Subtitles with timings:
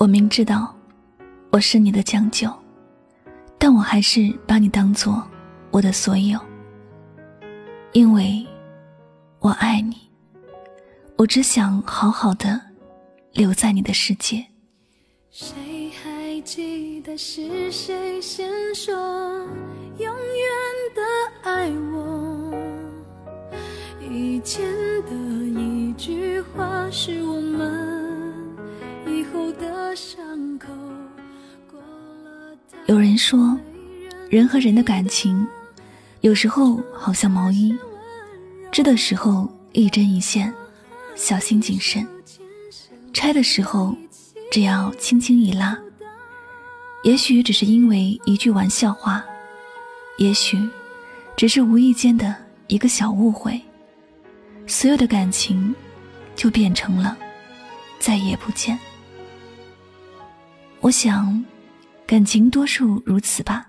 [0.00, 0.74] 我明知道
[1.52, 2.50] 我是你的将就，
[3.58, 5.22] 但我还是把你当做
[5.70, 6.40] 我的所有，
[7.92, 8.42] 因为
[9.40, 9.98] 我爱你。
[11.18, 12.58] 我只想好好的
[13.34, 14.42] 留在你的世界。
[15.30, 18.96] 谁还记得是谁先说
[19.98, 20.16] 永远
[20.94, 21.02] 的
[21.42, 22.54] 爱我？
[24.10, 24.64] 以前
[25.02, 25.12] 的
[25.60, 27.99] 一句话是我们。
[32.86, 33.58] 有人说，
[34.28, 35.44] 人和人的感情，
[36.20, 37.76] 有时候好像毛衣，
[38.70, 40.52] 织的时候一针一线，
[41.16, 42.04] 小心谨慎；
[43.12, 43.96] 拆的时候，
[44.52, 45.76] 只要轻轻一拉。
[47.02, 49.24] 也许只是因为一句玩笑话，
[50.18, 50.56] 也许
[51.36, 52.34] 只是无意间的
[52.68, 53.60] 一个小误会，
[54.66, 55.74] 所有的感情
[56.36, 57.16] 就变成了
[57.98, 58.78] 再也不见。
[60.82, 61.44] 我想，
[62.06, 63.66] 感情多数如此吧。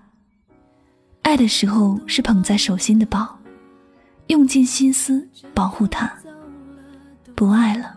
[1.20, 3.38] 爱的时候是捧在手心的宝，
[4.28, 6.08] 用尽心思保护它；
[7.34, 7.94] 不爱了，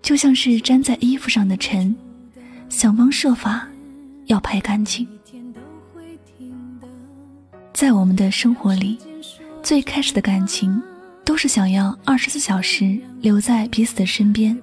[0.00, 1.94] 就像是粘在衣服上的尘，
[2.68, 3.68] 想方设法
[4.26, 5.06] 要拍干净。
[7.72, 8.96] 在我们的生活里，
[9.60, 10.80] 最开始的感情
[11.24, 14.56] 都是想要二十四小时留在彼此的身边，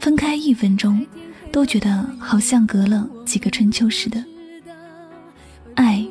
[0.00, 1.06] 分开一分钟。
[1.54, 4.24] 都觉得好像隔了几个春秋似的。
[5.76, 6.04] 爱，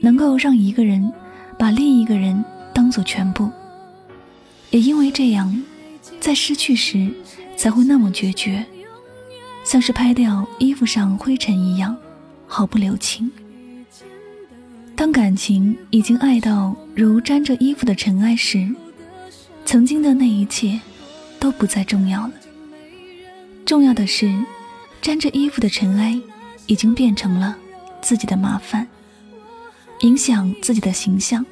[0.00, 1.12] 能够让一个人
[1.56, 2.44] 把另一个人
[2.74, 3.48] 当做全部，
[4.70, 5.62] 也因为这样，
[6.18, 7.08] 在失去时
[7.56, 8.66] 才会那么决绝，
[9.62, 11.96] 像是拍掉衣服上灰尘一样，
[12.48, 13.30] 毫不留情。
[14.96, 18.68] 当感情已经爱到如沾着衣服的尘埃时，
[19.64, 20.80] 曾经的那一切
[21.38, 22.32] 都不再重要了。
[23.64, 24.34] 重要的是。
[25.02, 26.16] 沾着衣服的尘埃，
[26.66, 27.56] 已经变成了
[28.00, 28.86] 自己的麻烦，
[30.00, 31.44] 影响自己的形象，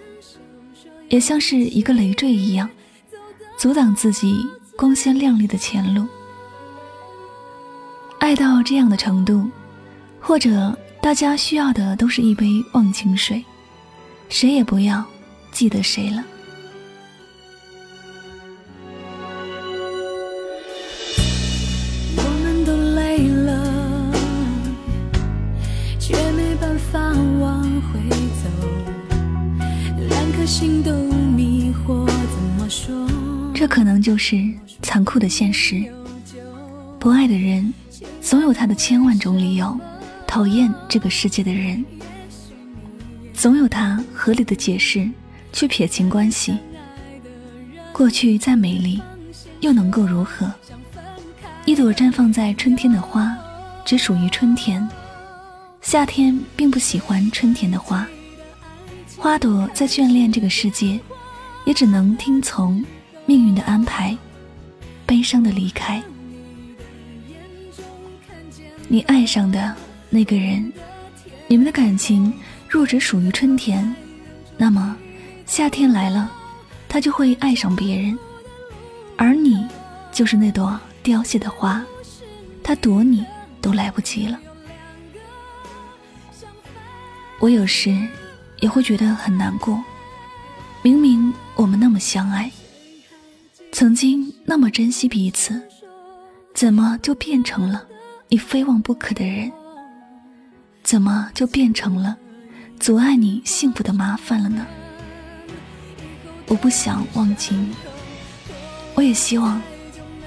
[1.09, 2.71] 也像是一个累赘一样，
[3.59, 4.47] 阻挡自己
[4.77, 6.06] 光鲜亮丽的前路。
[8.21, 9.50] 爱到这样的程度，
[10.21, 13.44] 或者大家需要的都是一杯忘情水，
[14.28, 15.05] 谁也不要
[15.50, 16.25] 记得谁了。
[30.50, 33.09] 心都迷惑，怎么说
[33.55, 34.37] 这可能就是
[34.83, 35.81] 残酷的现实。
[36.99, 37.72] 不爱的人，
[38.21, 39.78] 总有他的千万种理由
[40.27, 41.84] 讨厌这个世界的人，
[43.33, 45.09] 总有他合理的解释
[45.53, 46.59] 去撇清关系。
[47.93, 49.00] 过去再美丽，
[49.60, 50.53] 又能够如何？
[51.65, 53.33] 一朵绽放在春天的花，
[53.84, 54.87] 只属于春天。
[55.81, 58.05] 夏天并不喜欢春天的花，
[59.16, 60.98] 花朵在眷恋这个世界，
[61.65, 62.84] 也只能听从。
[63.26, 64.16] 命运的安排，
[65.06, 66.03] 悲伤的离开。
[68.88, 69.72] 你爱上的
[70.09, 70.72] 那个人，
[71.47, 72.32] 你们的感情
[72.69, 73.94] 若只属于春天，
[74.56, 74.97] 那么
[75.47, 76.28] 夏天来了，
[76.88, 78.19] 他就会爱上别人，
[79.16, 79.65] 而你
[80.10, 81.80] 就是那朵凋谢的花，
[82.65, 83.24] 他躲你
[83.60, 84.41] 都来不及了。
[87.39, 87.97] 我有时
[88.60, 89.83] 也会觉得很难过，
[90.83, 92.51] 明明我们那么相爱。
[93.72, 95.60] 曾经那么珍惜彼此，
[96.54, 97.86] 怎么就变成了
[98.28, 99.51] 你非忘不可的人？
[100.83, 102.16] 怎么就变成了
[102.78, 104.66] 阻碍你幸福的麻烦了呢？
[106.48, 107.74] 我不想忘记你，
[108.95, 109.63] 我也希望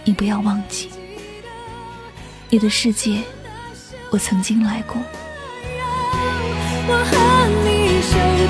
[0.06, 0.90] 你不要忘记
[2.50, 3.22] 你的世界，
[4.10, 4.96] 我曾经来过。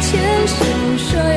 [0.03, 0.55] 牵手
[0.97, 1.32] 说。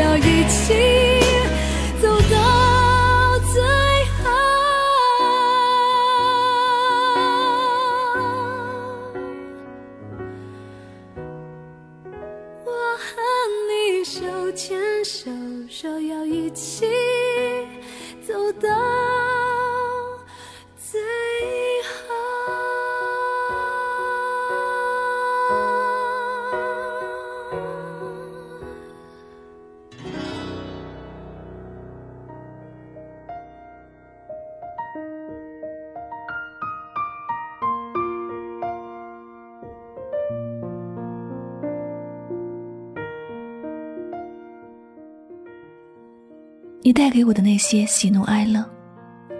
[46.87, 48.65] 你带给我的那些喜怒哀乐，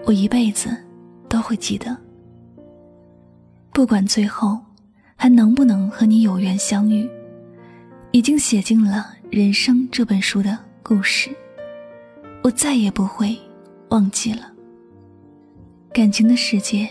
[0.05, 0.69] 我一辈子
[1.29, 1.95] 都会记得。
[3.71, 4.59] 不管最后
[5.15, 7.09] 还能不能和你有缘相遇，
[8.11, 11.29] 已经写进了人生这本书的故事，
[12.43, 13.33] 我再也不会
[13.91, 14.51] 忘记了。
[15.93, 16.85] 感情的世界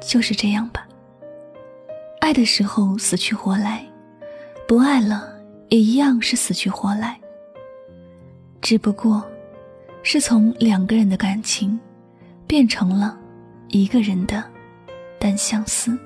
[0.00, 0.88] 就是这样吧，
[2.18, 3.86] 爱的时候死去活来，
[4.66, 5.32] 不爱了
[5.68, 7.16] 也一样是死去活来，
[8.60, 9.24] 只不过。
[10.10, 11.78] 是从两个人的感情，
[12.46, 13.14] 变成了
[13.68, 14.42] 一个人的
[15.18, 15.98] 单相思。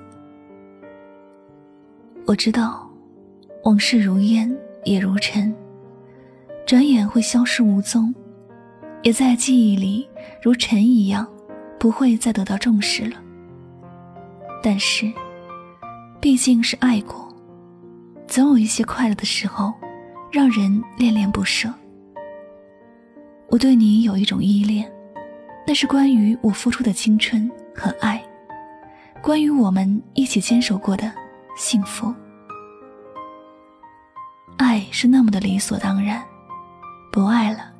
[2.26, 2.90] 我知道，
[3.62, 4.52] 往事如烟
[4.82, 5.54] 也如尘，
[6.66, 8.12] 转眼会消失无踪，
[9.04, 10.08] 也在记忆里
[10.42, 11.24] 如尘一样，
[11.78, 13.16] 不会再得到重视了。
[14.64, 15.12] 但是，
[16.20, 17.32] 毕竟是爱过，
[18.26, 19.72] 总有一些快乐的时候，
[20.32, 21.72] 让人恋恋不舍。
[23.52, 24.90] 我对你有一种依恋，
[25.66, 28.24] 那是关于我付出的青春和爱，
[29.22, 31.12] 关于我们一起坚守过的
[31.54, 32.14] 幸福。
[34.56, 36.24] 爱是那么的理所当然，
[37.12, 37.70] 不爱了，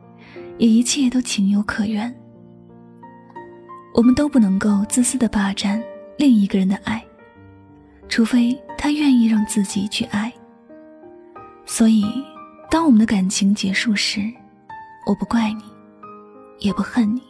[0.59, 2.15] 也一切都情有可原。
[3.95, 5.83] 我们都不能够自私的霸占
[6.19, 7.03] 另一个人的爱，
[8.11, 10.31] 除非他愿意让自己去爱。
[11.65, 12.05] 所以，
[12.71, 14.31] 当我们的感情结束时，
[15.05, 15.65] 我不怪你，
[16.61, 17.23] 也不恨你，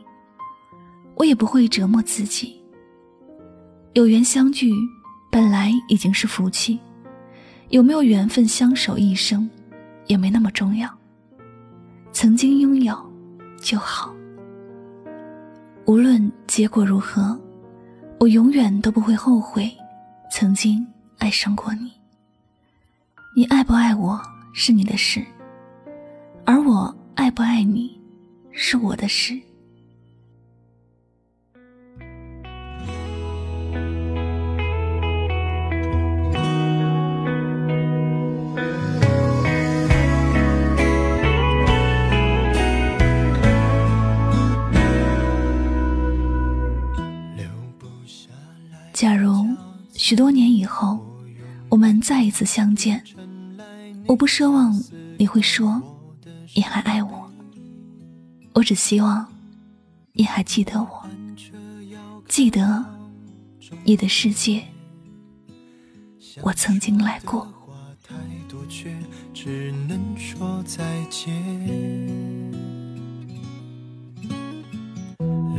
[1.14, 2.60] 我也不会折磨自己。
[3.94, 4.70] 有缘相聚，
[5.30, 6.78] 本来已经是福气，
[7.70, 9.48] 有没有缘分相守一生，
[10.06, 10.88] 也没那么重要。
[12.12, 12.94] 曾经拥有
[13.60, 14.14] 就好。
[15.86, 17.38] 无论结果如何，
[18.20, 19.70] 我永远都不会后悔
[20.30, 20.86] 曾经
[21.18, 21.90] 爱上过你。
[23.34, 24.20] 你爱不爱我
[24.52, 25.24] 是你的事，
[26.44, 26.94] 而我。
[27.14, 28.00] 爱不爱你，
[28.50, 29.38] 是我的事。
[48.92, 49.44] 假如
[49.94, 50.98] 许多年以后，
[51.68, 53.02] 我们再一次相见，
[54.06, 54.80] 我不奢望
[55.18, 55.82] 你会说。
[56.54, 57.30] 你还爱我，
[58.52, 59.26] 我只希望
[60.12, 61.08] 你还记得我，
[62.28, 62.84] 记得
[63.84, 64.62] 你的世界，
[66.42, 67.48] 我曾经来过。
[69.34, 71.32] 只能说再见。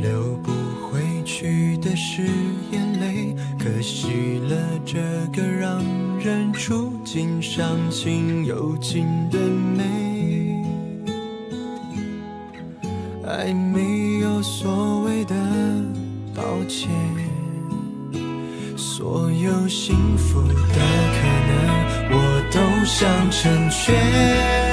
[0.00, 0.52] 流不
[0.86, 2.22] 回去的是
[2.70, 5.00] 眼泪，可惜了这
[5.32, 5.84] 个让
[6.18, 9.38] 人触景伤情又尽的
[13.36, 15.34] 还没有所谓的
[16.32, 16.88] 抱歉，
[18.76, 20.80] 所有幸福的可
[21.48, 21.58] 能
[22.12, 22.16] 我
[22.52, 24.63] 都想成全。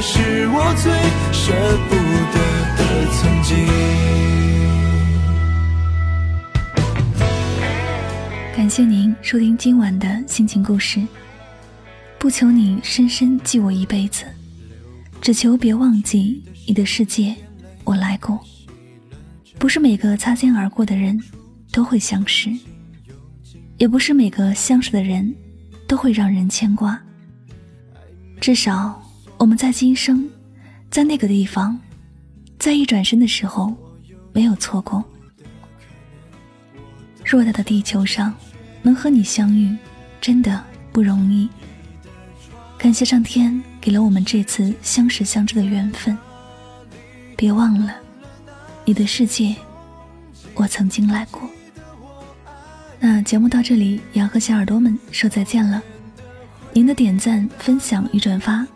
[0.00, 0.92] 是我最
[1.32, 1.52] 舍
[1.88, 1.94] 不
[2.32, 2.38] 得
[2.76, 2.80] 的
[3.12, 3.56] 曾经。
[8.54, 11.00] 感谢您收听今晚的心情故事，
[12.18, 14.24] 不求你深深记我一辈子，
[15.20, 17.34] 只求别忘记你的世界，
[17.84, 18.38] 我来过。
[19.58, 21.18] 不是每个擦肩而过的人
[21.72, 22.50] 都会相识，
[23.78, 25.34] 也不是每个相识的人
[25.88, 27.00] 都会让人牵挂，
[28.38, 29.02] 至少。
[29.38, 30.28] 我们在今生，
[30.90, 31.78] 在那个地方，
[32.58, 33.74] 在一转身的时候，
[34.32, 35.04] 没有错过。
[37.24, 38.32] 偌大的地球上，
[38.82, 39.76] 能和你相遇，
[40.20, 40.62] 真的
[40.92, 41.48] 不容易。
[42.78, 46.16] 感谢上天给了我们这次相识相知的缘分。
[47.36, 47.94] 别忘了，
[48.84, 49.54] 你的世界，
[50.54, 51.42] 我曾经来过。
[52.98, 55.82] 那节目到这里也要和小耳朵们说再见了。
[56.72, 58.66] 您的点赞、分享与转发，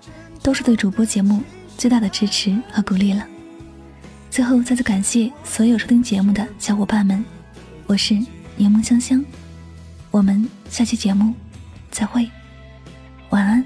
[0.43, 1.43] 都是对主播节目
[1.77, 3.27] 最大的支持和鼓励了。
[4.31, 7.25] 最后再次感谢所有收听节目的小伙伴们，
[7.87, 8.15] 我是
[8.57, 9.25] 柠檬香香，
[10.11, 11.35] 我们下期节目
[11.91, 12.29] 再会，
[13.31, 13.65] 晚安，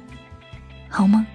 [0.88, 1.34] 好梦。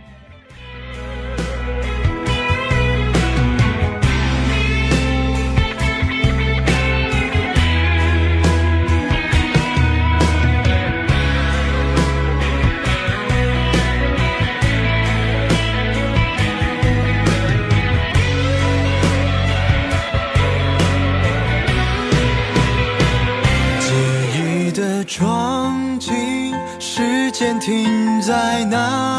[25.10, 29.19] 闯进时间停在那